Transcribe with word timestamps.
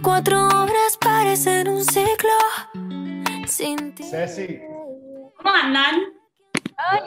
24 0.00 0.46
horas 0.46 0.96
parecen 1.00 1.66
un 1.66 1.84
ciclo. 1.84 2.30
Sin 3.48 3.92
ti. 3.96 4.04
Ceci, 4.04 4.60
¿Cómo 5.36 5.50
andan? 5.50 5.96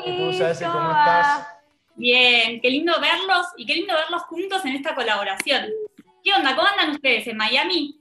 ¿y 0.06 0.18
tú, 0.18 0.24
Oli, 0.26 0.38
Ceci, 0.38 0.66
cómo 0.66 0.90
estás? 0.90 1.48
Bien, 1.96 2.60
qué 2.60 2.70
lindo 2.70 2.92
verlos 3.00 3.48
y 3.56 3.66
qué 3.66 3.76
lindo 3.76 3.94
verlos 3.94 4.24
juntos 4.24 4.66
en 4.66 4.76
esta 4.76 4.94
colaboración. 4.94 5.68
¿Qué 6.22 6.34
onda? 6.34 6.54
¿Cómo 6.54 6.68
andan 6.68 6.92
ustedes 6.92 7.26
en 7.28 7.38
Miami? 7.38 7.98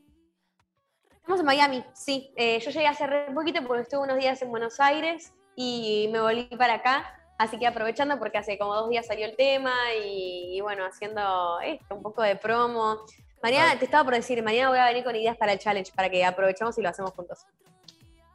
Estamos 1.14 1.38
en 1.38 1.46
Miami, 1.46 1.84
sí. 1.94 2.32
Eh, 2.34 2.58
yo 2.58 2.72
llegué 2.72 2.88
hace 2.88 3.06
re 3.06 3.32
poquito 3.32 3.64
porque 3.64 3.82
estuve 3.82 4.02
unos 4.02 4.18
días 4.18 4.42
en 4.42 4.50
Buenos 4.50 4.80
Aires 4.80 5.32
y 5.54 6.08
me 6.12 6.20
volví 6.20 6.48
para 6.58 6.74
acá. 6.74 7.16
Así 7.38 7.60
que 7.60 7.66
aprovechando 7.68 8.18
porque 8.18 8.38
hace 8.38 8.58
como 8.58 8.74
dos 8.74 8.90
días 8.90 9.06
salió 9.06 9.24
el 9.26 9.36
tema 9.36 9.72
y, 10.04 10.56
y 10.56 10.60
bueno, 10.62 10.84
haciendo 10.84 11.60
esto, 11.60 11.94
un 11.94 12.02
poco 12.02 12.22
de 12.22 12.34
promo. 12.34 13.04
Mañana, 13.42 13.66
Vale. 13.68 13.78
te 13.78 13.84
estaba 13.86 14.04
por 14.04 14.14
decir, 14.14 14.42
mañana 14.42 14.68
voy 14.68 14.78
a 14.78 14.86
venir 14.86 15.02
con 15.04 15.16
ideas 15.16 15.36
para 15.36 15.52
el 15.52 15.58
challenge 15.58 15.92
para 15.94 16.10
que 16.10 16.24
aprovechemos 16.24 16.76
y 16.78 16.82
lo 16.82 16.88
hacemos 16.90 17.12
juntos. 17.12 17.46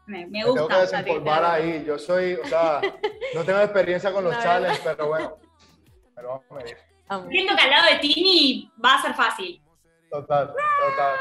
Me, 0.07 0.25
me 0.25 0.25
Me 0.27 0.43
tengo 0.43 0.55
que 0.55 0.61
gusta. 0.61 0.81
desempolvar 0.81 1.45
ahí. 1.45 1.83
Yo 1.85 1.97
soy, 1.97 2.33
o 2.33 2.45
sea, 2.45 2.81
no 3.33 3.43
tengo 3.43 3.59
experiencia 3.59 4.11
con 4.11 4.23
los 4.23 4.33
challenges, 4.41 4.79
pero 4.83 5.07
bueno, 5.07 5.37
me 6.15 6.21
lo 6.23 6.27
vamos 6.29 6.43
a 6.49 6.53
medir. 6.55 6.77
Siento 7.29 7.55
que 7.55 7.61
al 7.61 7.69
lado 7.69 7.91
de 7.93 7.99
Tini 7.99 8.71
va 8.83 8.95
a 8.95 9.01
ser 9.01 9.13
fácil. 9.13 9.61
Total, 10.09 10.47
total. 10.47 11.15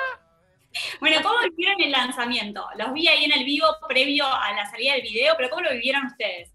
Bueno, 0.99 1.19
¿cómo 1.23 1.35
vivieron 1.51 1.81
el 1.81 1.93
lanzamiento? 1.93 2.65
Los 2.77 2.93
vi 2.95 3.07
ahí 3.07 3.25
en 3.25 3.33
el 3.33 3.45
vivo 3.45 3.67
previo 3.87 4.25
a 4.27 4.53
la 4.55 4.67
salida 4.69 4.95
del 4.95 5.03
video, 5.03 5.35
pero 5.37 5.51
¿cómo 5.51 5.63
lo 5.63 5.71
vivieron 5.71 6.07
ustedes? 6.07 6.53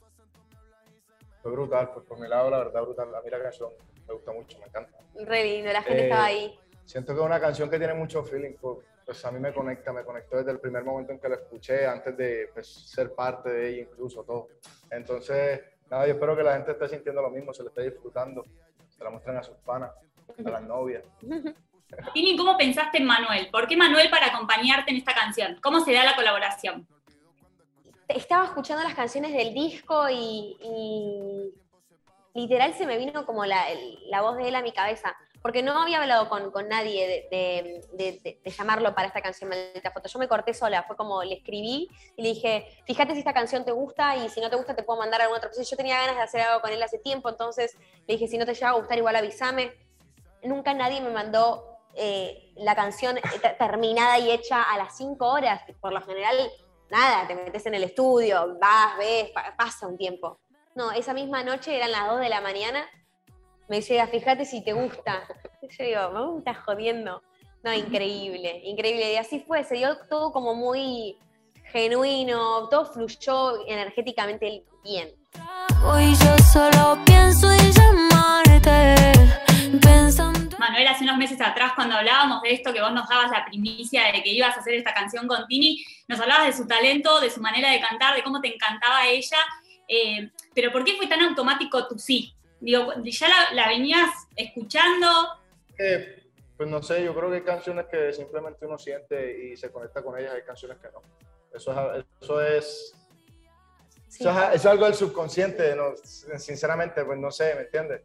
Fue 1.41 1.51
brutal, 1.51 1.91
pues 1.93 2.05
por 2.05 2.19
mi 2.19 2.27
lado, 2.27 2.49
la 2.49 2.57
verdad, 2.57 2.81
brutal. 2.81 3.15
A 3.15 3.21
mí 3.21 3.29
la 3.29 3.41
canción 3.41 3.69
me 4.07 4.13
gusta 4.13 4.31
mucho, 4.33 4.57
me 4.59 4.65
encanta. 4.65 4.97
Re 5.25 5.43
lindo, 5.43 5.71
la 5.71 5.81
gente 5.83 6.01
Eh, 6.01 6.03
estaba 6.03 6.25
ahí. 6.25 6.59
Siento 6.89 7.13
que 7.13 7.19
es 7.19 7.25
una 7.27 7.39
canción 7.39 7.69
que 7.69 7.77
tiene 7.77 7.93
mucho 7.93 8.23
feeling, 8.23 8.55
pues, 8.59 8.79
pues 9.05 9.23
a 9.23 9.29
mí 9.31 9.39
me 9.39 9.53
conecta, 9.53 9.93
me 9.93 10.03
conectó 10.03 10.37
desde 10.37 10.49
el 10.49 10.59
primer 10.59 10.83
momento 10.83 11.11
en 11.11 11.19
que 11.19 11.29
la 11.29 11.35
escuché, 11.35 11.85
antes 11.85 12.17
de 12.17 12.49
pues, 12.51 12.67
ser 12.67 13.13
parte 13.13 13.47
de 13.51 13.69
ella 13.69 13.81
incluso, 13.83 14.23
todo. 14.23 14.47
Entonces, 14.89 15.61
nada, 15.87 16.07
yo 16.07 16.13
espero 16.13 16.35
que 16.35 16.41
la 16.41 16.55
gente 16.55 16.71
esté 16.71 16.89
sintiendo 16.89 17.21
lo 17.21 17.29
mismo, 17.29 17.53
se 17.53 17.61
le 17.61 17.69
esté 17.69 17.83
disfrutando, 17.83 18.43
se 18.87 19.03
la 19.03 19.11
muestren 19.11 19.37
a 19.37 19.43
sus 19.43 19.55
panas, 19.57 19.91
a 20.43 20.49
las 20.49 20.63
novias. 20.63 21.03
Tini, 22.15 22.35
¿cómo 22.35 22.57
pensaste 22.57 22.97
en 22.97 23.05
Manuel? 23.05 23.49
¿Por 23.51 23.67
qué 23.67 23.77
Manuel 23.77 24.09
para 24.09 24.25
acompañarte 24.25 24.89
en 24.89 24.97
esta 24.97 25.13
canción? 25.13 25.59
¿Cómo 25.61 25.81
se 25.81 25.93
da 25.93 26.03
la 26.03 26.15
colaboración? 26.15 26.87
estaba 28.07 28.45
escuchando 28.45 28.83
las 28.83 28.95
canciones 28.95 29.31
del 29.33 29.53
disco 29.53 30.09
y, 30.09 30.57
y 30.59 31.53
literal 32.33 32.73
se 32.73 32.87
me 32.87 32.97
vino 32.97 33.27
como 33.27 33.45
la, 33.45 33.63
la 34.07 34.21
voz 34.21 34.37
de 34.37 34.47
él 34.47 34.55
a 34.55 34.63
mi 34.63 34.71
cabeza. 34.71 35.15
Porque 35.41 35.63
no 35.63 35.81
había 35.81 36.01
hablado 36.01 36.27
con, 36.27 36.51
con 36.51 36.67
nadie 36.67 37.07
de, 37.07 37.27
de- 37.31 38.19
de- 38.21 38.39
de- 38.43 38.51
llamarlo 38.51 38.93
para 38.93 39.07
esta 39.07 39.21
canción 39.21 39.49
Maldita 39.49 39.91
Foto. 39.91 40.09
Yo 40.09 40.19
me 40.19 40.27
corté 40.27 40.53
sola, 40.53 40.83
fue 40.83 40.95
como 40.97 41.23
le 41.23 41.35
escribí 41.35 41.87
y 42.17 42.21
le 42.21 42.29
dije, 42.29 42.67
fíjate 42.85 43.13
si 43.13 43.19
esta 43.19 43.33
canción 43.33 43.63
te 43.63 43.71
gusta 43.71 44.17
y 44.17 44.29
si 44.29 44.41
no 44.41 44.49
te 44.49 44.55
gusta 44.57 44.75
te 44.75 44.83
puedo 44.83 44.99
mandar 44.99 45.21
alguna 45.21 45.37
otra 45.37 45.49
cosa. 45.49 45.63
Yo 45.63 45.77
tenía 45.77 45.97
ganas 45.99 46.17
de 46.17 46.21
hacer 46.23 46.41
algo 46.41 46.61
con 46.61 46.71
él 46.71 46.83
hace 46.83 46.99
tiempo, 46.99 47.29
entonces 47.29 47.77
le 48.07 48.15
dije, 48.15 48.27
si 48.27 48.37
no 48.37 48.45
te 48.45 48.53
llega 48.53 48.69
a 48.69 48.73
gustar 48.73 48.97
igual 48.97 49.15
avísame. 49.15 49.73
Nunca 50.43 50.73
nadie 50.73 50.99
me 51.01 51.09
mandó 51.09 51.65
eh, 51.95 52.51
la 52.55 52.75
canción 52.75 53.15
te- 53.41 53.49
terminada 53.51 54.19
y 54.19 54.31
hecha 54.31 54.61
a 54.63 54.77
las 54.77 54.95
5 54.97 55.25
horas. 55.25 55.61
Por 55.81 55.91
lo 55.93 56.01
general 56.01 56.35
nada, 56.89 57.27
te 57.27 57.35
metes 57.35 57.65
en 57.65 57.75
el 57.75 57.83
estudio, 57.83 58.57
vas, 58.59 58.97
ves, 58.97 59.29
pa- 59.31 59.55
pasa 59.57 59.87
un 59.87 59.97
tiempo. 59.97 60.39
No, 60.75 60.91
esa 60.91 61.13
misma 61.13 61.43
noche 61.43 61.75
eran 61.75 61.91
las 61.91 62.07
2 62.07 62.19
de 62.19 62.29
la 62.29 62.41
mañana, 62.41 62.85
me 63.69 63.81
llega, 63.81 64.07
fíjate 64.07 64.45
si 64.45 64.63
te 64.63 64.73
gusta. 64.73 65.21
Yo 65.61 65.85
digo, 65.85 66.31
me 66.33 66.39
estás 66.39 66.57
jodiendo. 66.65 67.21
No, 67.63 67.73
increíble, 67.73 68.61
increíble. 68.63 69.13
Y 69.13 69.17
así 69.17 69.43
fue, 69.45 69.63
se 69.63 69.75
dio 69.75 69.97
todo 70.09 70.31
como 70.31 70.55
muy 70.55 71.17
genuino, 71.65 72.67
todo 72.69 72.85
fluyó 72.85 73.67
energéticamente 73.67 74.63
bien. 74.83 75.09
Hoy 75.83 76.15
yo 76.15 76.37
solo 76.51 76.97
pienso 77.05 77.51
en 77.51 77.71
llamarte. 77.71 78.95
Pensando. 79.81 80.57
Manuel, 80.57 80.87
hace 80.87 81.03
unos 81.03 81.17
meses 81.17 81.39
atrás, 81.41 81.73
cuando 81.75 81.95
hablábamos 81.95 82.41
de 82.41 82.53
esto, 82.53 82.73
que 82.73 82.81
vos 82.81 82.93
nos 82.93 83.07
dabas 83.09 83.29
la 83.29 83.45
primicia 83.45 84.05
de 84.11 84.23
que 84.23 84.31
ibas 84.31 84.55
a 84.55 84.61
hacer 84.61 84.75
esta 84.75 84.93
canción 84.93 85.27
con 85.27 85.45
Tini, 85.47 85.83
nos 86.07 86.19
hablabas 86.19 86.47
de 86.47 86.53
su 86.53 86.65
talento, 86.65 87.19
de 87.19 87.29
su 87.29 87.41
manera 87.41 87.69
de 87.69 87.81
cantar, 87.81 88.15
de 88.15 88.23
cómo 88.23 88.39
te 88.41 88.55
encantaba 88.55 89.05
ella. 89.05 89.37
eh, 89.87 90.31
pero 90.55 90.71
¿por 90.71 90.85
qué 90.85 90.93
fue 90.93 91.07
tan 91.07 91.21
automático 91.21 91.87
tu 91.87 91.99
sí? 91.99 92.33
Digo, 92.59 92.93
¿ya 93.03 93.27
la, 93.27 93.53
la 93.53 93.67
venías 93.69 94.09
escuchando? 94.35 95.07
Eh, 95.77 96.23
pues 96.57 96.69
no 96.69 96.83
sé, 96.83 97.03
yo 97.03 97.15
creo 97.15 97.29
que 97.29 97.37
hay 97.37 97.43
canciones 97.43 97.85
que 97.85 98.11
simplemente 98.11 98.65
uno 98.65 98.77
siente 98.77 99.45
y 99.45 99.55
se 99.57 99.71
conecta 99.71 100.03
con 100.03 100.17
ellas, 100.19 100.33
hay 100.33 100.41
canciones 100.43 100.77
que 100.77 100.89
no. 100.91 101.01
Eso 101.53 101.93
es, 101.95 102.05
eso 102.21 102.41
es, 102.41 102.95
Sí. 104.09 104.23
eso 104.23 104.31
es, 104.31 104.37
eso 104.47 104.53
es 104.55 104.65
algo 104.65 104.85
del 104.85 104.95
subconsciente, 104.95 105.75
no, 105.75 105.95
sinceramente, 105.95 107.05
pues 107.05 107.17
no 107.19 107.31
sé, 107.31 107.53
¿me 107.55 107.61
entiendes? 107.61 108.01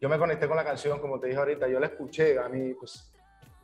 Yo 0.00 0.08
me 0.08 0.18
conecté 0.18 0.46
con 0.46 0.56
la 0.56 0.64
canción, 0.64 1.00
como 1.00 1.18
te 1.18 1.28
dije 1.28 1.38
ahorita, 1.38 1.66
yo 1.68 1.80
la 1.80 1.86
escuché, 1.86 2.38
a 2.38 2.48
mí, 2.48 2.74
pues, 2.74 3.10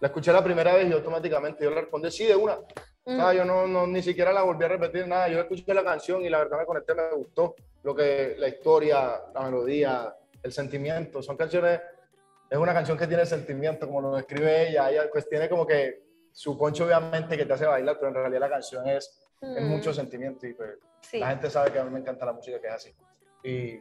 la 0.00 0.09
escuché 0.09 0.33
la 0.33 0.43
primera 0.43 0.75
vez 0.75 0.89
y 0.89 0.93
automáticamente 0.93 1.62
yo 1.62 1.71
le 1.71 1.83
respondí 1.83 2.11
sí 2.11 2.25
de 2.25 2.34
una. 2.34 2.59
Mm. 3.06 3.21
Ah, 3.21 3.34
yo 3.34 3.44
no, 3.44 3.67
no, 3.67 3.87
ni 3.87 4.03
siquiera 4.03 4.33
la 4.33 4.43
volví 4.43 4.65
a 4.65 4.69
repetir 4.69 5.06
nada. 5.06 5.28
Yo 5.28 5.39
escuché 5.41 5.73
la 5.73 5.84
canción 5.84 6.25
y 6.25 6.28
la 6.31 6.39
verdad 6.39 6.59
me 6.59 6.67
conecté, 6.67 6.94
me 6.94 7.11
gustó. 7.12 7.55
Lo 7.83 7.94
que, 7.94 8.34
la 8.39 8.49
historia, 8.49 9.21
la 9.33 9.43
melodía, 9.43 10.15
el 10.44 10.53
sentimiento. 10.53 11.22
Son 11.22 11.37
canciones, 11.37 11.81
es 12.49 12.59
una 12.59 12.72
canción 12.72 12.97
que 12.97 13.09
tiene 13.09 13.27
sentimiento, 13.27 13.87
como 13.87 14.00
lo 14.00 14.15
describe 14.15 14.69
ella. 14.69 14.91
Ella 14.91 15.09
pues 15.10 15.28
tiene 15.28 15.49
como 15.49 15.66
que 15.66 16.05
su 16.31 16.56
poncho 16.56 16.84
obviamente 16.84 17.37
que 17.37 17.47
te 17.47 17.53
hace 17.53 17.66
bailar, 17.66 17.97
pero 17.99 18.09
en 18.09 18.15
realidad 18.15 18.41
la 18.41 18.50
canción 18.50 18.87
es, 18.87 19.05
es 19.41 19.62
Mm, 19.62 19.66
mucho 19.66 19.93
sentimiento 19.93 20.47
y 20.47 20.55
pues 20.55 20.78
sí. 21.03 21.19
la 21.19 21.28
gente 21.31 21.50
sabe 21.50 21.72
que 21.72 21.78
a 21.78 21.84
mí 21.84 21.91
me 21.91 22.00
encanta 22.00 22.25
la 22.27 22.32
música 22.32 22.60
que 22.60 22.66
es 22.69 22.72
así. 22.72 22.94
Y 23.43 23.81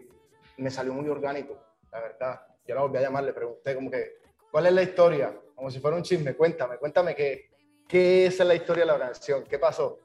me 0.57 0.69
salió 0.69 0.93
muy 0.93 1.07
orgánico, 1.09 1.57
la 1.91 1.99
verdad. 2.01 2.41
Yo 2.65 2.75
la 2.75 2.81
volví 2.81 2.97
a 2.97 3.01
llamar, 3.01 3.23
le 3.23 3.33
pregunté 3.33 3.75
como 3.75 3.91
que, 3.91 4.17
¿cuál 4.51 4.65
es 4.67 4.73
la 4.73 4.83
historia? 4.83 5.37
Como 5.55 5.69
si 5.69 5.79
fuera 5.79 5.97
un 5.97 6.03
chisme, 6.03 6.33
cuéntame, 6.35 6.77
cuéntame 6.77 7.15
qué, 7.15 7.49
qué 7.87 8.25
es 8.25 8.39
la 8.39 8.55
historia 8.55 8.85
de 8.85 8.91
la 8.91 8.99
canción, 8.99 9.43
qué 9.43 9.59
pasó. 9.59 9.99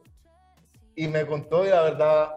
Y 0.95 1.07
me 1.09 1.27
contó 1.27 1.65
y 1.65 1.71
la 1.71 1.83
verdad, 1.83 2.35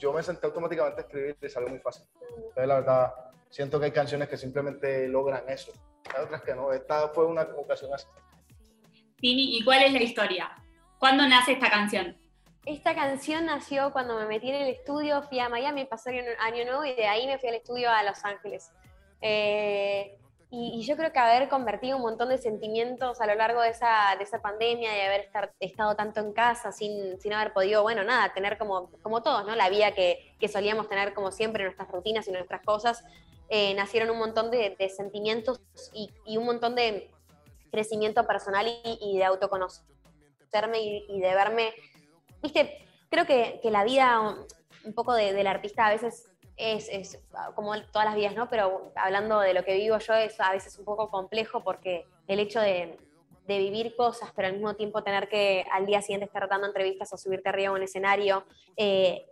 yo 0.00 0.12
me 0.12 0.22
senté 0.22 0.46
automáticamente 0.46 1.02
a 1.02 1.04
escribir 1.04 1.36
y 1.40 1.48
salió 1.48 1.68
muy 1.68 1.78
fácil. 1.78 2.04
Entonces 2.20 2.66
la 2.66 2.74
verdad, 2.74 3.14
siento 3.50 3.78
que 3.78 3.86
hay 3.86 3.92
canciones 3.92 4.28
que 4.28 4.36
simplemente 4.36 5.06
logran 5.06 5.48
eso. 5.48 5.72
Hay 6.16 6.24
otras 6.24 6.42
que 6.42 6.54
no. 6.54 6.72
Esta 6.72 7.10
fue 7.10 7.26
una 7.26 7.42
ocasión 7.42 7.92
así. 7.92 8.06
Tini, 9.18 9.58
¿y 9.58 9.64
cuál 9.64 9.82
es 9.82 9.92
la 9.92 10.02
historia? 10.02 10.50
¿Cuándo 10.98 11.28
nace 11.28 11.52
esta 11.52 11.70
canción? 11.70 12.16
Esta 12.64 12.94
canción 12.94 13.46
nació 13.46 13.92
cuando 13.92 14.18
me 14.18 14.26
metí 14.26 14.48
en 14.48 14.56
el 14.56 14.68
estudio, 14.68 15.22
fui 15.22 15.38
a 15.38 15.48
Miami, 15.48 15.84
pasé 15.84 16.10
un 16.10 16.28
año 16.40 16.64
nuevo 16.64 16.84
y 16.84 16.94
de 16.94 17.06
ahí 17.06 17.26
me 17.26 17.38
fui 17.38 17.50
al 17.50 17.56
estudio 17.56 17.90
a 17.90 18.02
Los 18.02 18.24
Ángeles. 18.24 18.72
Eh, 19.20 20.18
y, 20.50 20.82
yo 20.82 20.96
creo 20.96 21.12
que 21.12 21.18
haber 21.18 21.48
convertido 21.48 21.96
un 21.96 22.02
montón 22.02 22.28
de 22.28 22.38
sentimientos 22.38 23.20
a 23.20 23.26
lo 23.26 23.34
largo 23.36 23.60
de 23.62 23.68
esa, 23.70 24.14
de 24.18 24.24
esa 24.24 24.42
pandemia, 24.42 24.92
de 24.92 25.02
haber 25.02 25.20
estar- 25.20 25.52
estado 25.60 25.94
tanto 25.94 26.20
en 26.20 26.32
casa 26.32 26.72
sin, 26.72 27.20
sin 27.20 27.32
haber 27.32 27.52
podido, 27.52 27.82
bueno, 27.82 28.02
nada, 28.02 28.32
tener 28.32 28.58
como, 28.58 28.90
como 29.02 29.22
todos, 29.22 29.46
¿no? 29.46 29.54
La 29.54 29.68
vida 29.68 29.92
que, 29.92 30.34
que 30.40 30.48
solíamos 30.48 30.88
tener 30.88 31.14
como 31.14 31.30
siempre, 31.30 31.64
nuestras 31.64 31.88
rutinas 31.88 32.26
y 32.26 32.32
nuestras 32.32 32.62
cosas, 32.64 33.04
eh, 33.48 33.74
nacieron 33.74 34.10
un 34.10 34.18
montón 34.18 34.50
de, 34.50 34.76
de 34.78 34.88
sentimientos 34.88 35.60
y, 35.92 36.10
un 36.36 36.44
montón 36.44 36.74
de 36.74 37.10
crecimiento 37.70 38.26
personal 38.26 38.66
y, 38.66 38.98
y 39.00 39.18
de 39.18 39.24
autoconocerme 39.24 40.80
y, 40.80 41.20
de 41.20 41.34
verme 41.34 41.74
viste, 42.42 42.86
creo 43.10 43.26
que, 43.26 43.60
que 43.62 43.70
la 43.70 43.84
vida 43.84 44.36
un 44.84 44.94
poco 44.94 45.14
de- 45.14 45.32
del 45.32 45.46
artista 45.46 45.86
a 45.86 45.90
veces 45.90 46.29
es, 46.60 46.88
es, 46.90 47.18
ah, 47.32 47.52
como 47.54 47.72
todas 47.86 48.06
las 48.06 48.14
vidas, 48.14 48.34
¿no? 48.34 48.48
Pero 48.48 48.92
hablando 48.94 49.40
de 49.40 49.54
lo 49.54 49.64
que 49.64 49.74
vivo 49.74 49.98
yo 49.98 50.14
es 50.14 50.38
a 50.40 50.52
veces 50.52 50.78
un 50.78 50.84
poco 50.84 51.10
complejo 51.10 51.64
porque 51.64 52.06
el 52.28 52.38
hecho 52.38 52.60
de, 52.60 52.98
de 53.46 53.58
vivir 53.58 53.96
cosas, 53.96 54.30
pero 54.36 54.48
al 54.48 54.54
mismo 54.54 54.74
tiempo 54.74 55.02
tener 55.02 55.28
que 55.28 55.64
al 55.72 55.86
día 55.86 56.02
siguiente 56.02 56.26
estar 56.26 56.48
dando 56.48 56.66
entrevistas 56.66 57.12
o 57.12 57.16
subirte 57.16 57.48
arriba 57.48 57.70
a 57.70 57.72
un 57.72 57.82
escenario, 57.82 58.44
eh, 58.76 59.26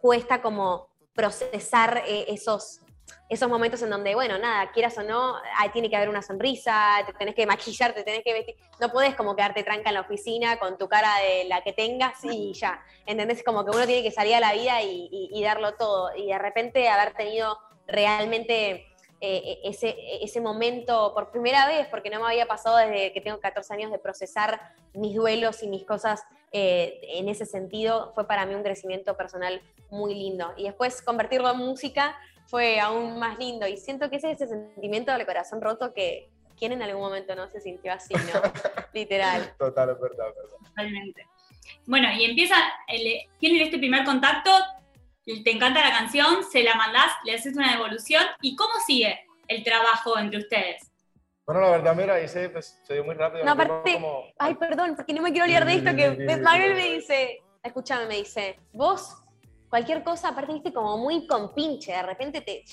cuesta 0.00 0.42
como 0.42 0.88
procesar 1.14 2.02
eh, 2.06 2.26
esos, 2.28 2.80
esos 3.28 3.48
momentos 3.48 3.80
en 3.82 3.90
donde, 3.90 4.14
bueno, 4.14 4.38
nada, 4.38 4.70
quieras 4.72 4.96
o 4.98 5.02
no, 5.02 5.36
ahí 5.56 5.68
tiene 5.70 5.88
que 5.88 5.96
haber 5.96 6.08
una 6.08 6.22
sonrisa, 6.22 7.02
te 7.06 7.12
tenés 7.12 7.34
que 7.34 7.46
maquillar, 7.46 7.92
te 7.94 8.02
tenés 8.02 8.22
que 8.24 8.32
vestir, 8.32 8.56
no 8.80 8.90
podés 8.90 9.14
como 9.14 9.36
quedarte 9.36 9.62
tranca 9.62 9.90
en 9.90 9.94
la 9.94 10.00
oficina 10.02 10.58
con 10.58 10.76
tu 10.78 10.88
cara 10.88 11.10
de 11.18 11.44
la 11.44 11.62
que 11.62 11.72
tengas 11.72 12.24
y 12.24 12.52
ya, 12.54 12.82
¿entendés? 13.06 13.42
Como 13.44 13.64
que 13.64 13.70
uno 13.70 13.86
tiene 13.86 14.02
que 14.02 14.10
salir 14.10 14.34
a 14.34 14.40
la 14.40 14.52
vida 14.52 14.82
y, 14.82 15.08
y- 15.10 15.30
y 15.32 15.42
darlo 15.44 15.74
todo, 15.74 16.14
y 16.16 16.26
de 16.26 16.38
repente 16.38 16.88
haber 16.88 17.14
tenido 17.14 17.58
realmente 17.86 18.86
eh, 19.20 19.60
ese, 19.64 19.94
ese 20.22 20.40
momento 20.40 21.12
por 21.14 21.30
primera 21.30 21.66
vez, 21.66 21.86
porque 21.88 22.10
no 22.10 22.20
me 22.20 22.26
había 22.26 22.46
pasado 22.46 22.76
desde 22.78 23.12
que 23.12 23.20
tengo 23.20 23.38
14 23.40 23.74
años 23.74 23.90
de 23.90 23.98
procesar 23.98 24.72
mis 24.94 25.14
duelos 25.14 25.62
y 25.62 25.68
mis 25.68 25.84
cosas 25.84 26.22
eh, 26.52 27.00
en 27.02 27.28
ese 27.28 27.46
sentido, 27.46 28.12
fue 28.14 28.26
para 28.26 28.46
mí 28.46 28.54
un 28.54 28.62
crecimiento 28.62 29.16
personal 29.16 29.60
muy 29.90 30.14
lindo. 30.14 30.52
Y 30.56 30.64
después 30.64 31.02
convertirlo 31.02 31.50
en 31.50 31.58
música 31.58 32.16
fue 32.46 32.80
aún 32.80 33.18
más 33.18 33.38
lindo. 33.38 33.66
Y 33.68 33.76
siento 33.76 34.10
que 34.10 34.16
ese 34.16 34.30
es 34.32 34.40
ese 34.40 34.48
sentimiento 34.54 35.12
del 35.12 35.26
corazón 35.26 35.60
roto 35.60 35.92
que, 35.92 36.28
¿Quién 36.60 36.72
en 36.72 36.82
algún 36.82 37.00
momento 37.00 37.34
no 37.34 37.48
se 37.48 37.58
sintió 37.58 37.90
así, 37.90 38.12
no? 38.12 38.20
Literal. 38.92 39.54
Total, 39.58 39.88
es 39.90 39.98
verdad, 39.98 40.26
verdad. 40.26 40.56
Totalmente. 40.68 41.26
Bueno, 41.86 42.08
y 42.12 42.24
empieza, 42.26 42.54
el- 42.86 43.22
tienen 43.38 43.62
este 43.62 43.78
primer 43.78 44.04
contacto, 44.04 44.50
te 45.24 45.50
encanta 45.50 45.80
la 45.82 45.96
canción, 45.96 46.42
se 46.44 46.62
la 46.62 46.74
mandás, 46.74 47.12
le 47.24 47.34
haces 47.34 47.54
una 47.56 47.72
devolución, 47.72 48.22
¿y 48.40 48.56
cómo 48.56 48.72
sigue 48.86 49.18
el 49.48 49.62
trabajo 49.64 50.18
entre 50.18 50.38
ustedes? 50.38 50.90
Bueno, 51.46 51.60
la 51.62 51.70
verdad, 51.70 51.94
mira, 51.96 52.14
ahí 52.14 52.28
se, 52.28 52.48
pues, 52.48 52.80
se 52.84 52.94
dio 52.94 53.04
muy 53.04 53.14
rápido. 53.14 53.44
No, 53.44 53.52
aparte- 53.52 53.94
como- 53.94 54.24
Ay, 54.38 54.54
perdón, 54.54 54.94
porque 54.96 55.12
no 55.12 55.22
me 55.22 55.30
quiero 55.30 55.44
olvidar 55.44 55.64
de 55.66 55.74
esto, 55.74 55.90
que 55.96 56.36
Manuel 56.38 56.74
me 56.74 56.86
dice, 56.94 57.42
escúchame, 57.62 58.06
me 58.06 58.16
dice, 58.16 58.58
vos, 58.72 59.16
cualquier 59.68 60.02
cosa, 60.04 60.28
aparte, 60.28 60.52
viste, 60.52 60.72
como 60.72 60.96
muy 60.98 61.26
con 61.26 61.52
pinche, 61.54 61.92
de 61.92 62.02
repente 62.02 62.40
te... 62.40 62.64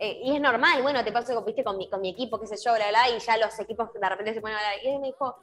eh, 0.00 0.20
y 0.24 0.34
es 0.34 0.40
normal, 0.40 0.82
bueno, 0.82 1.02
te 1.04 1.12
pasa, 1.12 1.38
viste, 1.40 1.62
con 1.64 1.76
mi, 1.76 1.88
con 1.88 2.00
mi 2.00 2.10
equipo, 2.10 2.40
qué 2.40 2.46
sé 2.48 2.56
yo, 2.64 2.74
bla, 2.74 2.88
bla, 2.88 3.08
y 3.10 3.18
ya 3.20 3.36
los 3.36 3.58
equipos 3.60 3.92
de 3.92 4.08
repente 4.08 4.34
se 4.34 4.40
ponen 4.40 4.56
a 4.56 4.60
hablar. 4.60 4.74
Y 4.84 4.88
él 4.88 5.00
me 5.00 5.08
dijo, 5.08 5.36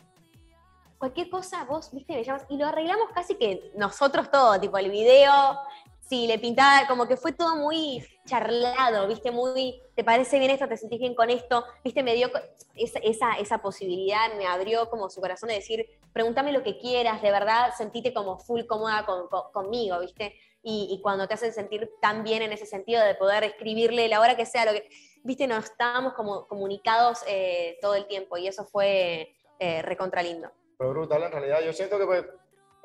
cualquier 0.97 1.29
cosa, 1.29 1.63
vos, 1.65 1.91
viste, 1.93 2.13
me 2.13 2.23
llamas. 2.23 2.45
Y 2.49 2.57
lo 2.57 2.65
arreglamos 2.67 3.09
casi 3.13 3.35
que 3.35 3.71
nosotros 3.75 4.29
todo, 4.31 4.59
tipo 4.59 4.77
el 4.77 4.89
video, 4.91 5.59
si 6.07 6.27
le 6.27 6.37
pintaba, 6.39 6.87
como 6.87 7.07
que 7.07 7.17
fue 7.17 7.31
todo 7.31 7.55
muy 7.55 8.05
charlado, 8.27 9.07
viste, 9.07 9.31
muy, 9.31 9.81
¿te 9.95 10.03
parece 10.03 10.37
bien 10.39 10.51
esto? 10.51 10.67
¿Te 10.67 10.77
sentís 10.77 10.99
bien 10.99 11.15
con 11.15 11.29
esto? 11.29 11.65
Viste, 11.83 12.03
me 12.03 12.13
dio 12.13 12.29
esa, 12.75 12.99
esa, 12.99 13.33
esa 13.39 13.57
posibilidad, 13.59 14.33
me 14.37 14.45
abrió 14.45 14.89
como 14.89 15.09
su 15.09 15.19
corazón 15.21 15.49
de 15.49 15.55
decir, 15.55 15.85
pregúntame 16.13 16.51
lo 16.51 16.61
que 16.63 16.77
quieras, 16.77 17.21
de 17.21 17.31
verdad, 17.31 17.73
sentite 17.77 18.13
como 18.13 18.37
full 18.37 18.65
cómoda 18.65 19.05
con- 19.05 19.27
con- 19.29 19.51
conmigo, 19.51 19.99
viste. 19.99 20.35
Y, 20.61 20.87
y 20.91 21.01
cuando 21.01 21.27
te 21.27 21.35
hacen 21.35 21.53
sentir 21.53 21.89
tan 22.01 22.23
bien 22.23 22.41
en 22.41 22.51
ese 22.51 22.65
sentido 22.65 23.03
de 23.03 23.15
poder 23.15 23.43
escribirle 23.43 24.07
la 24.07 24.19
hora 24.19 24.35
que 24.35 24.45
sea, 24.47 24.65
lo 24.65 24.71
que, 24.73 24.87
viste, 25.23 25.47
nos 25.47 25.65
estábamos 25.65 26.13
como 26.13 26.47
comunicados 26.47 27.19
eh, 27.27 27.77
todo 27.81 27.95
el 27.95 28.07
tiempo 28.07 28.37
y 28.37 28.47
eso 28.47 28.65
fue 28.65 29.35
eh, 29.59 29.81
recontra 29.83 30.23
lindo. 30.23 30.51
Fue 30.77 30.89
brutal 30.89 31.23
en 31.23 31.31
realidad. 31.31 31.59
Yo 31.63 31.71
siento 31.71 31.97
que 31.99 32.05
pues, 32.05 32.25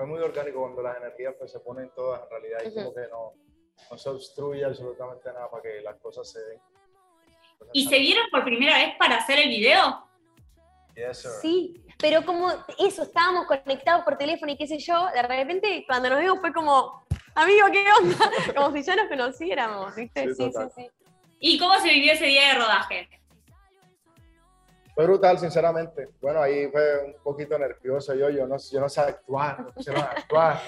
fue 0.00 0.06
muy 0.06 0.20
orgánico 0.20 0.60
cuando 0.60 0.80
las 0.80 0.96
energías 0.96 1.34
pues, 1.38 1.52
se 1.52 1.60
ponen 1.60 1.90
todas 1.94 2.22
en 2.22 2.30
realidad 2.30 2.58
y 2.64 2.74
como 2.74 2.94
que 2.94 3.06
no, 3.08 3.34
no 3.90 3.98
se 3.98 4.08
obstruye 4.08 4.64
absolutamente 4.64 5.30
nada 5.30 5.50
para 5.50 5.62
que 5.62 5.82
las 5.82 5.96
cosas 5.96 6.30
se 6.30 6.40
den. 6.42 6.58
¿Y 7.74 7.86
se 7.86 7.98
vieron 7.98 8.24
por 8.30 8.42
primera 8.42 8.78
vez 8.78 8.96
para 8.98 9.16
hacer 9.16 9.40
el 9.40 9.50
video? 9.50 10.08
Yes, 10.94 11.18
sir. 11.18 11.30
Sí, 11.42 11.84
pero 11.98 12.24
como 12.24 12.48
eso, 12.78 13.02
estábamos 13.02 13.44
conectados 13.44 14.02
por 14.02 14.16
teléfono 14.16 14.50
y 14.50 14.56
qué 14.56 14.66
sé 14.66 14.78
yo, 14.78 15.06
de 15.12 15.20
repente 15.20 15.84
cuando 15.86 16.08
nos 16.08 16.20
vimos 16.20 16.40
fue 16.40 16.54
como, 16.54 17.04
amigo, 17.34 17.66
¿qué 17.70 17.84
onda? 18.00 18.16
Como 18.56 18.72
si 18.74 18.82
ya 18.82 18.96
nos 18.96 19.06
conociéramos, 19.06 19.94
¿viste? 19.94 20.34
Sí, 20.34 20.50
Sí, 20.50 20.62
sí. 20.76 20.90
¿Y 21.40 21.58
cómo 21.58 21.78
se 21.78 21.90
vivió 21.90 22.14
ese 22.14 22.24
día 22.24 22.54
de 22.54 22.54
rodaje? 22.54 23.19
Fue 25.00 25.06
brutal, 25.06 25.38
sinceramente. 25.38 26.10
Bueno, 26.20 26.42
ahí 26.42 26.70
fue 26.70 27.04
un 27.06 27.14
poquito 27.22 27.58
nervioso 27.58 28.12
yo, 28.12 28.28
yo 28.28 28.46
no, 28.46 28.58
yo 28.58 28.80
no 28.80 28.88
sé 28.90 29.00
actuar, 29.00 29.72
no 29.74 29.82
sé 29.82 29.92
actuar, 29.92 30.60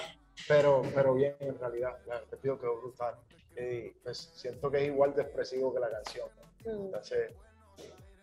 pero, 0.47 0.81
pero 0.95 1.13
bien 1.13 1.35
en 1.39 1.59
realidad. 1.59 1.95
Te 2.31 2.37
pido 2.37 2.59
quedó 2.59 2.81
brutal. 2.81 3.13
Y 3.55 3.91
pues 4.03 4.31
siento 4.33 4.71
que 4.71 4.77
es 4.77 4.83
igual 4.85 5.13
de 5.13 5.21
expresivo 5.21 5.71
que 5.71 5.79
la 5.79 5.91
canción. 5.91 6.27
Entonces, 6.65 7.31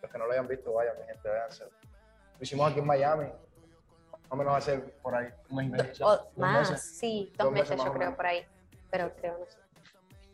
los 0.01 0.11
que 0.11 0.17
no 0.17 0.25
lo 0.25 0.33
hayan 0.33 0.49
visto, 0.49 0.73
vayan, 0.73 0.99
mi 0.99 1.05
gente, 1.05 1.29
véanse. 1.29 1.63
Lo 1.63 2.41
hicimos 2.41 2.69
aquí 2.69 2.81
en 2.81 2.87
Miami, 2.87 3.27
más 3.27 4.31
o 4.31 4.35
menos 4.35 4.53
hace 4.53 4.79
por 4.79 5.15
ahí 5.15 5.29
un 5.49 5.55
mes 5.55 5.67
y 5.67 5.69
medio. 5.69 6.27
más, 6.35 6.71
meses. 6.71 6.97
sí, 6.97 7.31
dos, 7.37 7.45
Dos 7.45 7.53
meses, 7.53 7.81
yo 7.81 7.93
creo 7.93 8.13
por 8.17 8.25
ahí. 8.25 8.45
Pero 8.89 9.15
creo, 9.15 9.37
no 9.37 9.45
sé. 9.45 9.59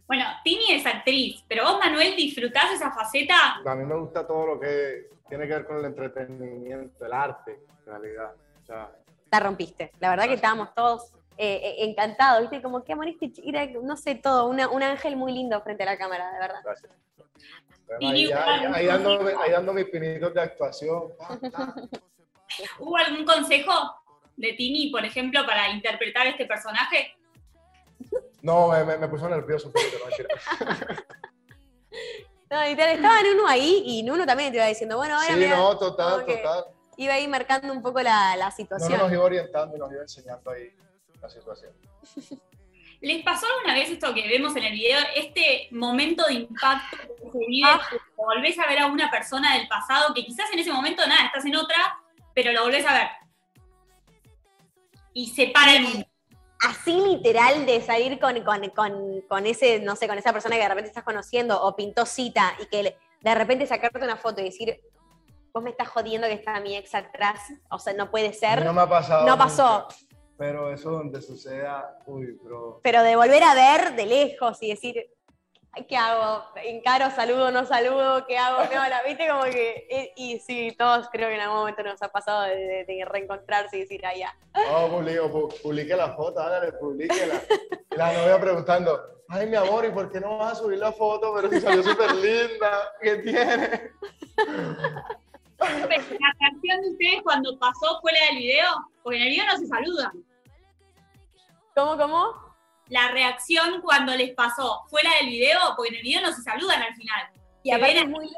Bueno, 0.07 0.23
Tini 0.43 0.71
es 0.71 0.85
actriz, 0.85 1.43
pero 1.47 1.63
vos, 1.65 1.79
Manuel, 1.79 2.15
disfrutás 2.15 2.71
esa 2.71 2.91
faceta. 2.91 3.55
A 3.65 3.75
mí 3.75 3.85
me 3.85 3.95
gusta 3.95 4.25
todo 4.25 4.45
lo 4.47 4.59
que 4.59 5.09
tiene 5.27 5.45
que 5.47 5.53
ver 5.53 5.65
con 5.65 5.77
el 5.79 5.85
entretenimiento, 5.85 7.05
el 7.05 7.11
arte, 7.13 7.59
en 7.79 7.85
realidad. 7.85 8.31
O 8.63 8.65
sea, 8.65 8.89
La 9.31 9.39
rompiste. 9.41 9.91
La 9.99 10.09
verdad 10.11 10.25
que 10.27 10.35
estábamos 10.35 10.73
todos 10.73 11.11
eh, 11.37 11.59
eh, 11.61 11.75
encantados, 11.79 12.41
¿viste? 12.41 12.61
Como 12.61 12.83
que 12.83 12.93
amor, 12.93 13.07
este 13.09 13.27
ch- 13.27 13.41
era, 13.45 13.65
no 13.83 13.95
sé, 13.97 14.15
todo, 14.15 14.47
una- 14.47 14.69
un 14.69 14.81
ángel 14.81 15.17
muy 15.17 15.33
lindo 15.33 15.61
frente 15.61 15.83
a 15.83 15.87
la 15.87 15.97
cámara, 15.97 16.31
de 16.31 16.39
verdad. 16.39 16.61
gracias. 16.63 16.91
Bueno, 17.87 18.09
ahí, 18.09 18.23
igual, 18.23 18.73
ahí 18.73 18.85
dando, 18.85 19.39
ahí 19.41 19.51
dando 19.51 19.73
mis 19.73 19.85
pinitos 19.85 20.33
de 20.33 20.41
actuación. 20.41 21.03
¿Hubo 22.79 22.97
algún 22.97 23.25
consejo 23.25 23.71
de 24.35 24.53
Tini, 24.53 24.89
por 24.89 25.03
ejemplo, 25.05 25.45
para 25.45 25.69
interpretar 25.69 26.27
este 26.27 26.45
personaje? 26.45 27.15
No, 28.47 28.69
me, 28.69 28.83
me, 28.85 28.97
me 28.97 29.07
puso 29.09 29.27
nervioso 29.27 29.67
un 29.67 29.73
poquito, 29.73 29.97
no 29.99 30.05
mentira. 30.05 31.05
No, 32.49 32.63
literal, 32.63 32.95
estaba 32.95 33.21
Nuno 33.23 33.45
ahí 33.45 33.83
y 33.85 34.03
Nuno 34.03 34.25
también 34.25 34.51
te 34.51 34.55
iba 34.57 34.65
diciendo, 34.67 34.95
bueno, 34.95 35.15
ahora 35.19 35.35
Sí, 35.35 35.47
no, 35.49 35.77
total, 35.77 36.25
total. 36.25 36.63
iba 36.95 37.13
ahí 37.13 37.27
marcando 37.27 37.73
un 37.73 37.81
poco 37.81 38.01
la, 38.01 38.37
la 38.37 38.45
No, 38.45 38.55
situación. 38.55 38.97
nos 38.99 39.11
iba 39.11 39.21
orientando 39.25 39.75
y 39.75 39.79
nos 39.79 39.91
iba 39.91 40.01
enseñando 40.03 40.49
ahí 40.51 40.73
la 41.21 41.29
situación. 41.29 41.73
¿Les 43.01 43.21
pasó 43.25 43.45
alguna 43.53 43.73
vez 43.73 43.89
esto 43.89 44.13
que 44.13 44.25
vemos 44.29 44.55
en 44.55 44.63
el 44.63 44.71
video, 44.71 44.97
este 45.13 45.67
momento 45.71 46.25
de 46.25 46.35
impacto 46.35 46.95
que 47.05 47.29
se 47.31 47.37
vive, 47.49 47.67
Ah. 47.69 47.81
que 47.91 47.97
volvés 48.15 48.57
a 48.59 48.65
ver 48.65 48.79
a 48.79 48.85
una 48.87 49.11
persona 49.11 49.55
del 49.57 49.67
pasado 49.67 50.13
que 50.13 50.23
quizás 50.23 50.49
en 50.53 50.59
ese 50.59 50.71
momento 50.71 51.05
nada, 51.05 51.25
estás 51.25 51.43
en 51.45 51.55
otra, 51.57 51.99
pero 52.33 52.53
lo 52.53 52.63
volvés 52.63 52.85
a 52.87 52.93
ver? 52.93 53.07
Y 55.11 55.27
se 55.31 55.47
para 55.47 55.75
el 55.75 55.81
mundo. 55.83 56.06
Así 56.59 56.93
literal 56.99 57.65
de 57.65 57.81
salir 57.81 58.19
con, 58.19 58.41
con, 58.43 58.69
con, 58.69 59.21
con 59.27 59.45
ese, 59.45 59.79
no 59.79 59.95
sé, 59.95 60.07
con 60.07 60.17
esa 60.17 60.33
persona 60.33 60.55
que 60.55 60.61
de 60.63 60.69
repente 60.69 60.89
estás 60.89 61.03
conociendo 61.03 61.61
o 61.61 61.75
pintó 61.75 62.05
cita 62.05 62.53
y 62.59 62.65
que 62.67 62.97
de 63.21 63.35
repente 63.35 63.65
sacarte 63.67 63.99
una 64.03 64.17
foto 64.17 64.41
y 64.41 64.45
decir, 64.45 64.79
vos 65.53 65.63
me 65.63 65.69
estás 65.71 65.87
jodiendo 65.89 66.27
que 66.27 66.33
está 66.33 66.59
mi 66.59 66.75
ex 66.75 66.93
atrás, 66.95 67.39
o 67.69 67.79
sea, 67.79 67.93
no 67.93 68.09
puede 68.11 68.33
ser, 68.33 68.63
No 68.63 68.73
me 68.73 68.81
ha 68.81 68.89
pasado. 68.89 69.25
No 69.25 69.37
pasó. 69.37 69.81
nunca, 69.81 69.95
pero 70.37 70.71
eso 70.71 70.91
donde 70.91 71.21
suceda, 71.21 71.97
uy, 72.05 72.37
bro. 72.43 72.79
pero 72.83 73.01
de 73.03 73.15
volver 73.15 73.43
a 73.43 73.55
ver 73.55 73.95
de 73.95 74.05
lejos 74.05 74.61
y 74.61 74.69
decir, 74.69 74.95
"Ay, 74.97 75.09
¿qué 75.87 75.97
hago? 75.97 76.43
¿Encaro, 76.63 77.11
saludo, 77.11 77.51
no 77.51 77.65
saludo? 77.65 78.25
¿Qué 78.25 78.37
hago? 78.37 78.67
¿Qué 78.69 78.75
habla? 78.75 79.01
¿Viste? 79.03 79.27
Como 79.27 79.43
que, 79.43 80.13
y, 80.15 80.33
y 80.35 80.39
sí, 80.39 80.75
todos 80.77 81.09
creo 81.11 81.29
que 81.29 81.35
en 81.35 81.41
algún 81.41 81.57
momento 81.59 81.83
nos 81.83 82.01
ha 82.01 82.09
pasado 82.09 82.43
de, 82.43 82.55
de- 82.55 82.85
de 82.85 83.05
reencontrarse 83.05 83.77
y 83.77 83.81
decir, 83.81 84.05
ah, 84.05 84.15
ya. 84.15 84.35
No, 84.55 84.87
publique, 84.89 85.21
pu- 85.21 85.61
publique 85.61 85.95
la 85.95 86.13
foto, 86.13 86.39
hágale, 86.39 86.71
publíquela. 86.73 87.41
Y 87.91 87.95
la 87.95 88.13
novia 88.13 88.39
preguntando, 88.39 88.99
ay, 89.29 89.47
mi 89.47 89.55
amor, 89.55 89.85
¿y 89.85 89.89
por 89.91 90.11
qué 90.11 90.19
no 90.19 90.37
vas 90.37 90.53
a 90.53 90.55
subir 90.55 90.79
la 90.79 90.91
foto? 90.91 91.33
Pero 91.35 91.49
si 91.49 91.61
salió 91.61 91.83
súper 91.83 92.11
linda, 92.15 92.91
¿qué 93.01 93.15
tiene? 93.17 93.91
La 95.59 95.67
reacción 95.67 96.81
de 96.81 96.89
ustedes 96.91 97.21
cuando 97.23 97.57
pasó 97.59 97.99
fue 98.01 98.11
la 98.13 98.25
del 98.27 98.37
video, 98.37 98.67
porque 99.03 99.17
en 99.17 99.23
el 99.23 99.29
video 99.29 99.45
no 99.47 99.57
se 99.57 99.67
saludan. 99.67 100.11
¿Cómo, 101.75 101.97
cómo? 101.97 102.46
La 102.89 103.11
reacción 103.11 103.81
cuando 103.81 104.15
les 104.15 104.33
pasó 104.33 104.83
fue 104.89 105.01
la 105.03 105.15
del 105.21 105.27
video, 105.27 105.59
porque 105.75 105.89
en 105.89 105.95
el 105.95 106.01
video 106.03 106.21
no 106.21 106.31
se 106.33 106.41
saludan 106.41 106.81
al 106.81 106.95
final. 106.95 107.27
Y 107.63 107.71
aparte 107.71 107.99
es 107.99 108.07
muy 108.09 108.25
loco 108.25 108.35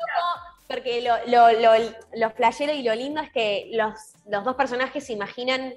porque 0.67 1.01
lo, 1.01 1.15
lo, 1.27 1.51
lo, 1.59 1.71
lo 2.13 2.29
flashero 2.31 2.73
y 2.73 2.83
lo 2.83 2.93
lindo 2.93 3.21
es 3.21 3.31
que 3.31 3.69
los, 3.73 3.93
los 4.27 4.43
dos 4.43 4.55
personajes 4.55 5.05
se 5.05 5.13
imaginan 5.13 5.73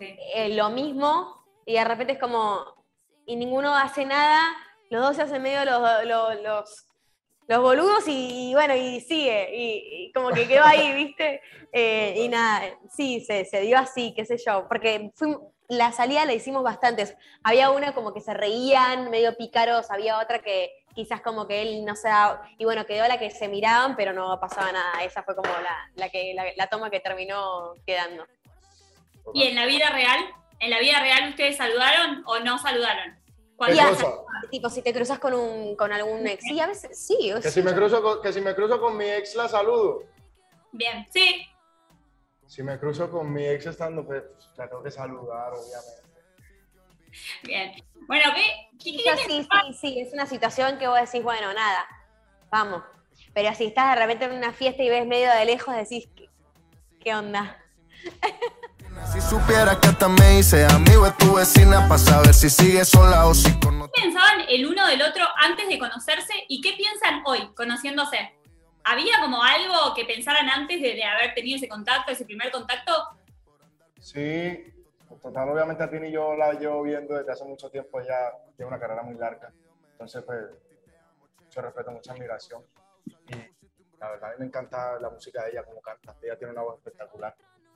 Sí. 0.00 0.16
eh, 0.34 0.50
lo 0.50 0.70
mismo 0.70 1.44
y 1.66 1.72
de 1.74 1.82
repente 1.84 2.12
es 2.12 2.18
como, 2.20 2.64
y 3.26 3.34
ninguno 3.34 3.74
hace 3.76 4.04
nada, 4.04 4.40
los 4.90 5.02
dos 5.02 5.16
se 5.16 5.22
hacen 5.22 5.42
medio 5.42 5.64
los, 5.64 6.04
los, 6.04 6.40
los, 6.40 6.86
los 7.48 7.60
boludos 7.60 8.06
y, 8.06 8.50
y 8.50 8.54
bueno, 8.54 8.76
y 8.76 9.00
sigue, 9.00 9.50
y, 9.52 10.04
y 10.06 10.12
como 10.12 10.30
que 10.30 10.46
quedó 10.46 10.62
ahí, 10.64 10.92
¿viste? 10.94 11.40
Eh, 11.72 12.14
y 12.16 12.28
nada, 12.28 12.78
sí, 12.94 13.20
se, 13.26 13.44
se 13.44 13.60
dio 13.62 13.76
así, 13.76 14.12
qué 14.14 14.24
sé 14.24 14.36
yo, 14.38 14.66
porque 14.68 15.10
fuim- 15.18 15.40
la 15.68 15.92
salida 15.92 16.24
la 16.24 16.32
hicimos 16.32 16.62
bastantes. 16.62 17.14
Había 17.44 17.70
una 17.70 17.94
como 17.94 18.12
que 18.14 18.20
se 18.20 18.34
reían, 18.34 19.10
medio 19.10 19.36
pícaros, 19.36 19.90
había 19.90 20.18
otra 20.18 20.40
que 20.40 20.72
quizás 20.94 21.20
como 21.20 21.46
que 21.46 21.62
él 21.62 21.84
no 21.84 21.94
se 21.94 22.08
daba, 22.08 22.42
y 22.58 22.64
bueno, 22.64 22.84
quedó 22.86 23.06
la 23.06 23.18
que 23.18 23.30
se 23.30 23.46
miraban, 23.48 23.94
pero 23.94 24.12
no 24.12 24.40
pasaba 24.40 24.72
nada, 24.72 25.04
esa 25.04 25.22
fue 25.22 25.36
como 25.36 25.48
la, 25.48 25.90
la, 25.94 26.08
que, 26.08 26.32
la, 26.34 26.44
la 26.56 26.66
toma 26.66 26.90
que 26.90 26.98
terminó 26.98 27.74
quedando. 27.86 28.26
Y 29.32 29.44
en 29.44 29.54
la 29.54 29.66
vida 29.66 29.90
real, 29.90 30.18
en 30.58 30.70
la 30.70 30.80
vida 30.80 31.00
real 31.00 31.28
ustedes 31.28 31.56
saludaron 31.56 32.22
o 32.26 32.40
no 32.40 32.58
saludaron. 32.58 33.14
¿Qué 33.14 33.54
Cuando- 33.56 33.76
Ya. 33.76 33.88
cosa? 33.90 34.12
Tipo, 34.50 34.70
si 34.70 34.82
te 34.82 34.92
cruzas 34.94 35.18
con, 35.18 35.34
un, 35.34 35.76
con 35.76 35.92
algún 35.92 36.26
ex. 36.26 36.42
Sí, 36.42 36.58
a 36.58 36.66
veces 36.66 36.98
sí. 36.98 37.32
Que 37.42 37.50
si, 37.50 37.62
me 37.62 37.74
cruzo 37.74 38.02
con, 38.02 38.22
que 38.22 38.32
si 38.32 38.40
me 38.40 38.54
cruzo 38.54 38.80
con 38.80 38.96
mi 38.96 39.04
ex 39.04 39.34
la 39.34 39.48
saludo. 39.48 40.04
Bien, 40.72 41.06
sí. 41.12 41.46
Si 42.48 42.62
me 42.62 42.78
cruzo 42.78 43.10
con 43.10 43.30
mi 43.30 43.46
ex 43.46 43.66
estando, 43.66 44.04
pues 44.04 44.24
la 44.56 44.68
tengo 44.68 44.82
que 44.82 44.90
saludar, 44.90 45.52
obviamente. 45.52 46.08
Bien. 47.42 47.72
Bueno, 48.06 48.24
¿qué, 48.34 48.42
qué, 48.82 48.90
qué 48.92 48.96
Quizás 48.96 49.20
sí, 49.20 49.42
sí, 49.42 49.74
sí. 49.78 50.00
Es 50.00 50.12
una 50.14 50.26
situación 50.26 50.78
que 50.78 50.88
vos 50.88 50.98
decís, 50.98 51.22
bueno, 51.22 51.52
nada, 51.52 51.86
vamos. 52.50 52.82
Pero 53.34 53.54
si 53.54 53.66
estás 53.66 53.94
de 53.94 54.00
repente 54.00 54.24
en 54.24 54.32
una 54.32 54.52
fiesta 54.52 54.82
y 54.82 54.88
ves 54.88 55.06
medio 55.06 55.30
de 55.30 55.44
lejos, 55.44 55.76
decís, 55.76 56.08
¿qué, 56.16 56.30
qué 57.00 57.14
onda? 57.14 57.62
Si 59.12 59.20
supiera 59.20 59.78
que 59.80 59.88
hasta 59.88 60.08
me 60.08 60.40
hice 60.40 60.66
amigo 60.66 61.04
de 61.04 61.12
tu 61.12 61.34
vecina 61.34 61.86
para 61.88 61.98
saber 61.98 62.34
si 62.34 62.50
sigue 62.50 62.84
sola 62.84 63.26
o 63.26 63.34
si. 63.34 63.48
¿Qué 63.58 64.02
pensaban 64.02 64.40
el 64.48 64.66
uno 64.66 64.86
del 64.86 65.00
otro 65.02 65.24
antes 65.36 65.68
de 65.68 65.78
conocerse 65.78 66.32
y 66.48 66.60
qué 66.60 66.72
piensan 66.72 67.22
hoy, 67.24 67.48
conociéndose? 67.54 68.37
¿Había 68.88 69.20
como 69.20 69.42
algo 69.42 69.94
que 69.94 70.04
pensaran 70.04 70.48
antes 70.48 70.80
de, 70.80 70.94
de 70.94 71.04
haber 71.04 71.34
tenido 71.34 71.56
ese 71.56 71.68
contacto, 71.68 72.10
ese 72.10 72.24
primer 72.24 72.50
contacto? 72.50 72.92
Sí, 74.00 74.72
pues, 75.06 75.20
total, 75.20 75.50
obviamente 75.50 75.82
a 75.82 75.90
Tini 75.90 76.10
yo 76.10 76.34
la 76.34 76.54
llevo 76.54 76.82
viendo 76.82 77.14
desde 77.14 77.32
hace 77.32 77.44
mucho 77.44 77.70
tiempo, 77.70 78.00
ella 78.00 78.32
tiene 78.56 78.68
una 78.68 78.80
carrera 78.80 79.02
muy 79.02 79.14
larga, 79.16 79.52
entonces 79.92 80.22
pues 80.24 80.46
mucho 81.44 81.60
respeto, 81.60 81.90
mucha 81.90 82.12
admiración. 82.12 82.64
Y 83.06 83.34
la 83.98 84.10
verdad 84.10 84.30
a 84.30 84.32
mí 84.32 84.36
me 84.38 84.46
encanta 84.46 84.98
la 84.98 85.10
música 85.10 85.44
de 85.44 85.50
ella, 85.50 85.64
como 85.64 85.80
canta, 85.80 86.16
ella 86.22 86.36
tiene 86.36 86.52
una 86.52 86.62
voz 86.62 86.76
espectacular, 86.78 87.34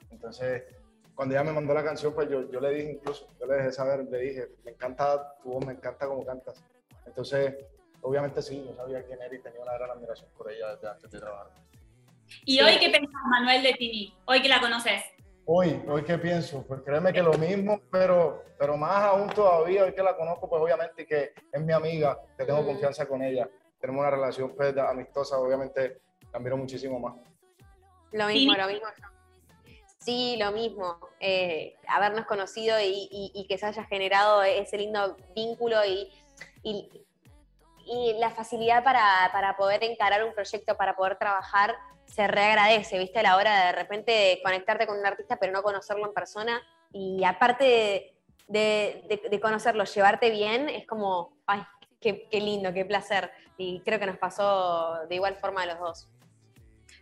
entonces 0.09 0.63
cuando 1.13 1.35
ella 1.35 1.43
me 1.43 1.51
mandó 1.51 1.75
la 1.75 1.83
canción 1.83 2.13
pues 2.15 2.27
yo, 2.27 2.49
yo 2.49 2.59
le 2.59 2.71
dije 2.71 2.91
incluso, 2.93 3.27
yo 3.39 3.45
le 3.45 3.55
dejé 3.55 3.71
saber, 3.71 4.05
le 4.09 4.17
dije, 4.17 4.49
me 4.63 4.71
encanta 4.71 5.37
tu 5.43 5.49
voz, 5.51 5.65
me 5.65 5.73
encanta 5.73 6.07
cómo 6.07 6.25
cantas, 6.25 6.63
entonces 7.05 7.53
obviamente 8.03 8.41
sí, 8.41 8.63
yo 8.67 8.75
sabía 8.75 9.03
quién 9.05 9.21
era 9.21 9.33
y 9.35 9.39
tenía 9.39 9.61
una 9.61 9.73
gran 9.73 9.91
admiración 9.91 10.29
por 10.37 10.51
ella 10.51 10.75
desde 10.75 10.89
antes 10.89 11.11
de 11.11 11.19
trabajar. 11.19 11.47
¿Y 12.45 12.61
hoy 12.61 12.77
qué 12.79 12.89
pensás, 12.89 13.21
Manuel, 13.29 13.63
de 13.63 13.73
Tini? 13.73 14.13
Hoy 14.25 14.41
que 14.41 14.49
la 14.49 14.59
conoces. 14.59 15.01
Hoy, 15.45 15.81
hoy 15.87 16.03
qué 16.03 16.17
pienso, 16.17 16.65
pues 16.65 16.81
créeme 16.85 17.11
que 17.11 17.21
lo 17.21 17.33
mismo, 17.33 17.81
pero, 17.91 18.43
pero 18.57 18.77
más 18.77 19.03
aún 19.03 19.29
todavía, 19.29 19.83
hoy 19.83 19.93
que 19.93 20.01
la 20.01 20.15
conozco, 20.15 20.49
pues 20.49 20.61
obviamente 20.61 21.05
que 21.05 21.33
es 21.51 21.61
mi 21.61 21.73
amiga, 21.73 22.17
que 22.37 22.45
tengo 22.45 22.61
Mm. 22.61 22.65
confianza 22.65 23.05
con 23.07 23.21
ella, 23.21 23.49
tenemos 23.79 23.99
una 24.01 24.09
relación 24.11 24.55
pues, 24.55 24.75
amistosa, 24.77 25.37
obviamente 25.37 25.99
la 26.31 26.37
admiro 26.39 26.55
muchísimo 26.57 26.97
más. 26.99 27.15
Lo 28.13 28.27
mismo, 28.27 28.53
lo 28.55 28.67
mismo. 28.67 28.87
Sí, 29.97 30.35
lo 30.37 30.51
mismo. 30.51 30.97
Eh, 31.19 31.75
habernos 31.87 32.25
conocido 32.25 32.79
y, 32.79 33.07
y- 33.11 33.31
y 33.33 33.47
que 33.47 33.57
se 33.57 33.65
haya 33.65 33.83
generado 33.85 34.43
ese 34.43 34.77
lindo 34.77 35.17
vínculo 35.35 35.83
y, 35.85 36.09
y- 36.63 36.89
y 37.85 38.15
la 38.19 38.29
facilidad 38.31 38.83
para, 38.83 39.29
para 39.31 39.55
poder 39.57 39.83
encarar 39.83 40.23
un 40.23 40.33
proyecto, 40.33 40.75
para 40.77 40.95
poder 40.95 41.17
trabajar, 41.17 41.75
se 42.05 42.27
reagradece, 42.27 42.99
¿viste? 42.99 43.19
A 43.19 43.23
la 43.23 43.35
hora 43.37 43.59
de, 43.59 43.65
de 43.67 43.71
repente 43.73 44.39
conectarte 44.43 44.85
con 44.87 44.97
un 44.99 45.05
artista 45.05 45.37
pero 45.39 45.51
no 45.53 45.63
conocerlo 45.63 46.05
en 46.05 46.13
persona. 46.13 46.61
Y 46.91 47.23
aparte 47.23 48.15
de, 48.47 49.19
de- 49.29 49.39
conocerlo, 49.39 49.83
llevarte 49.85 50.29
bien, 50.29 50.69
es 50.69 50.85
como, 50.85 51.37
ay, 51.47 51.61
qué, 51.99 52.27
qué 52.29 52.39
lindo, 52.39 52.71
qué 52.73 52.85
placer. 52.85 53.31
Y 53.57 53.81
creo 53.81 53.99
que 53.99 54.05
nos 54.05 54.17
pasó 54.17 54.99
de 55.09 55.15
igual 55.15 55.35
forma 55.37 55.63
a 55.63 55.65
los 55.65 55.79
dos. 55.79 56.09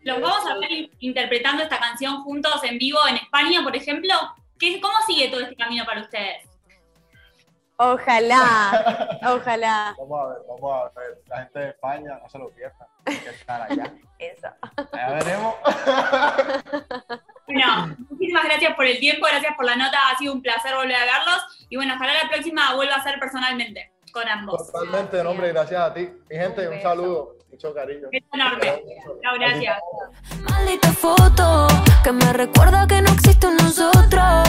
Los 0.04 0.22
vamos 0.22 0.46
a 0.50 0.58
ver 0.58 0.90
interpretando 1.00 1.62
esta 1.64 1.78
canción 1.80 2.24
juntos 2.24 2.64
en 2.64 2.78
vivo 2.78 3.00
en 3.08 3.18
España, 3.18 3.62
por 3.64 3.76
ejemplo. 3.76 4.14
¿Qué, 4.58 4.80
¿Cómo 4.80 4.94
sigue 5.06 5.30
todo 5.30 5.42
este 5.42 5.56
camino 5.56 5.86
para 5.86 6.02
ustedes? 6.02 6.48
Ojalá, 7.84 9.18
ojalá. 9.26 9.96
Vamos 9.98 10.22
a 10.22 10.28
ver, 10.28 10.38
vamos 10.48 10.72
a 10.72 11.00
ver, 11.00 11.18
la 11.28 11.38
gente 11.38 11.60
de 11.60 11.70
España 11.70 12.20
no 12.22 12.30
se 12.30 12.38
lo 12.38 12.52
pierda, 12.52 12.88
hay 13.06 13.18
que 13.18 13.30
estar 13.32 13.62
allá. 13.64 13.92
Eso. 14.20 14.48
Ya 14.94 15.10
veremos. 15.10 15.56
Bueno, 17.48 17.98
muchísimas 18.10 18.46
gracias 18.46 18.76
por 18.78 18.86
el 18.86 18.98
tiempo, 19.00 19.28
gracias 19.30 19.54
por 19.58 19.66
la 19.66 19.76
nota, 19.76 19.98
ha 20.10 20.18
sido 20.18 20.32
un 20.32 20.42
placer 20.42 20.74
volver 20.74 20.96
a 20.96 21.00
verlos. 21.04 21.66
Y 21.70 21.76
bueno, 21.76 21.96
ojalá 21.96 22.14
la 22.24 22.30
próxima 22.30 22.74
vuelva 22.76 22.96
a 22.96 23.04
ser 23.04 23.20
personalmente 23.20 23.92
con 24.14 24.26
ambos. 24.26 24.72
Totalmente, 24.72 25.18
de 25.18 25.24
nombre, 25.26 25.50
gracias 25.50 25.82
a 25.82 25.94
ti. 25.94 26.10
Mi 26.30 26.38
gente, 26.38 26.66
Un 26.70 26.82
saludo, 26.82 27.36
mucho 27.50 27.74
cariño. 27.74 28.08
Beso 28.10 28.26
enorme. 28.32 28.84
Chao, 29.22 29.36
gracias. 29.38 29.80
Maldita 30.50 30.94
foto 30.94 31.68
que 32.06 32.14
me 32.14 32.32
recuerda 32.32 32.88
que 32.88 33.02
no 33.02 33.12
existe 33.12 33.48
un 33.48 33.58
nosotros. 33.58 34.48